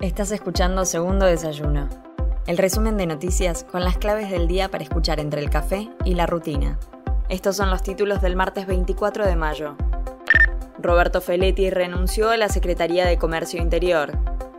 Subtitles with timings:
[0.00, 1.86] Estás escuchando Segundo Desayuno,
[2.46, 6.14] el resumen de noticias con las claves del día para escuchar entre el café y
[6.14, 6.78] la rutina.
[7.28, 9.76] Estos son los títulos del martes 24 de mayo.
[10.78, 14.12] Roberto Feletti renunció a la Secretaría de Comercio Interior.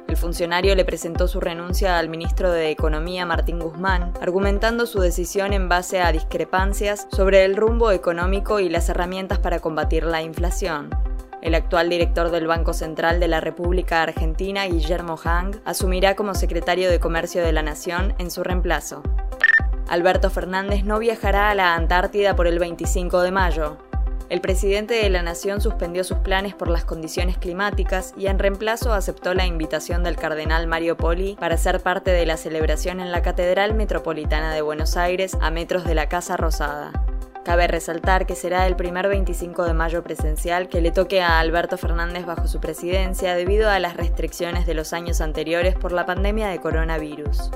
[0.07, 5.53] El funcionario le presentó su renuncia al ministro de Economía Martín Guzmán, argumentando su decisión
[5.53, 10.91] en base a discrepancias sobre el rumbo económico y las herramientas para combatir la inflación.
[11.41, 16.91] El actual director del Banco Central de la República Argentina, Guillermo Hang, asumirá como secretario
[16.91, 19.01] de Comercio de la Nación en su reemplazo.
[19.87, 23.77] Alberto Fernández no viajará a la Antártida por el 25 de mayo.
[24.29, 28.93] El presidente de la Nación suspendió sus planes por las condiciones climáticas y en reemplazo
[28.93, 33.23] aceptó la invitación del cardenal Mario Poli para ser parte de la celebración en la
[33.23, 36.93] Catedral Metropolitana de Buenos Aires a metros de la Casa Rosada.
[37.43, 41.75] Cabe resaltar que será el primer 25 de mayo presencial que le toque a Alberto
[41.75, 46.49] Fernández bajo su presidencia debido a las restricciones de los años anteriores por la pandemia
[46.49, 47.49] de coronavirus.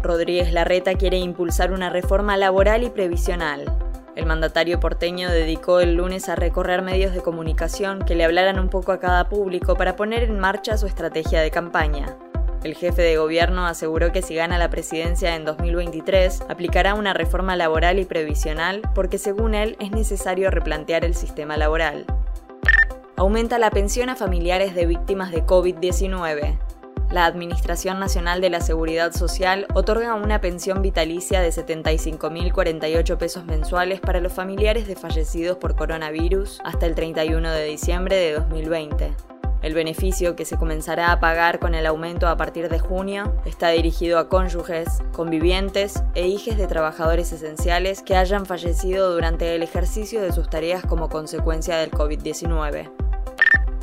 [0.00, 3.64] Rodríguez Larreta quiere impulsar una reforma laboral y previsional.
[4.14, 8.68] El mandatario porteño dedicó el lunes a recorrer medios de comunicación que le hablaran un
[8.68, 12.16] poco a cada público para poner en marcha su estrategia de campaña.
[12.64, 17.56] El jefe de gobierno aseguró que si gana la presidencia en 2023, aplicará una reforma
[17.56, 22.06] laboral y previsional porque según él es necesario replantear el sistema laboral.
[23.16, 26.58] Aumenta la pensión a familiares de víctimas de COVID-19.
[27.10, 34.00] La Administración Nacional de la Seguridad Social otorga una pensión vitalicia de 75.048 pesos mensuales
[34.00, 39.33] para los familiares de fallecidos por coronavirus hasta el 31 de diciembre de 2020.
[39.64, 43.70] El beneficio que se comenzará a pagar con el aumento a partir de junio está
[43.70, 50.20] dirigido a cónyuges, convivientes e hijes de trabajadores esenciales que hayan fallecido durante el ejercicio
[50.20, 52.92] de sus tareas como consecuencia del COVID-19.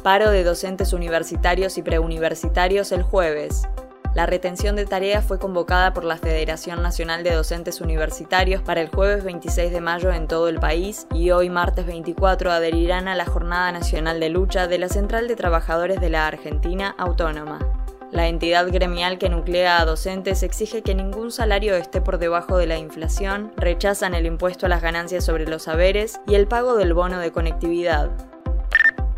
[0.03, 3.63] Paro de docentes universitarios y preuniversitarios el jueves.
[4.13, 8.89] La retención de tareas fue convocada por la Federación Nacional de Docentes Universitarios para el
[8.89, 13.25] jueves 26 de mayo en todo el país y hoy martes 24 adherirán a la
[13.25, 17.59] Jornada Nacional de Lucha de la Central de Trabajadores de la Argentina Autónoma.
[18.11, 22.67] La entidad gremial que nuclea a docentes exige que ningún salario esté por debajo de
[22.67, 26.93] la inflación, rechazan el impuesto a las ganancias sobre los saberes y el pago del
[26.93, 28.11] bono de conectividad.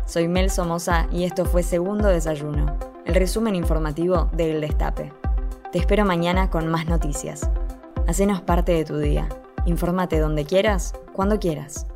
[0.06, 5.12] Soy Mel Somoza y esto fue Segundo Desayuno el resumen informativo de El Destape.
[5.72, 7.48] Te espero mañana con más noticias.
[8.06, 9.28] Hacenos parte de tu día.
[9.66, 11.86] Infórmate donde quieras, cuando quieras.